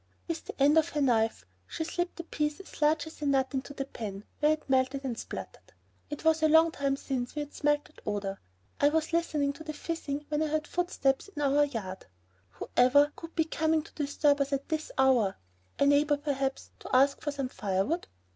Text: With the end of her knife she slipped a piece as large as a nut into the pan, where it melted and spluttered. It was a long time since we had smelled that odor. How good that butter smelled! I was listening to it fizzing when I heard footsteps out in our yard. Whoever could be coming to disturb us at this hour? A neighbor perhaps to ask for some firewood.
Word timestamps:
With 0.27 0.45
the 0.45 0.59
end 0.59 0.79
of 0.79 0.89
her 0.89 1.01
knife 1.01 1.45
she 1.67 1.83
slipped 1.83 2.19
a 2.19 2.23
piece 2.23 2.59
as 2.59 2.81
large 2.81 3.05
as 3.05 3.21
a 3.21 3.25
nut 3.27 3.53
into 3.53 3.71
the 3.75 3.85
pan, 3.85 4.23
where 4.39 4.53
it 4.53 4.67
melted 4.67 5.03
and 5.05 5.15
spluttered. 5.15 5.73
It 6.09 6.25
was 6.25 6.41
a 6.41 6.47
long 6.49 6.71
time 6.71 6.95
since 6.97 7.35
we 7.35 7.41
had 7.41 7.53
smelled 7.53 7.85
that 7.85 8.01
odor. 8.03 8.39
How 8.79 8.89
good 8.89 8.93
that 8.93 8.93
butter 8.93 8.93
smelled! 8.93 8.93
I 8.93 8.95
was 8.95 9.13
listening 9.13 9.53
to 9.53 9.69
it 9.69 9.75
fizzing 9.75 10.25
when 10.29 10.41
I 10.41 10.47
heard 10.47 10.65
footsteps 10.65 11.29
out 11.29 11.35
in 11.35 11.41
our 11.43 11.65
yard. 11.65 12.07
Whoever 12.49 13.11
could 13.15 13.35
be 13.35 13.43
coming 13.45 13.83
to 13.83 13.93
disturb 13.93 14.41
us 14.41 14.51
at 14.51 14.69
this 14.69 14.91
hour? 14.97 15.37
A 15.77 15.85
neighbor 15.85 16.17
perhaps 16.17 16.71
to 16.79 16.89
ask 16.95 17.21
for 17.21 17.29
some 17.31 17.49
firewood. 17.49 18.07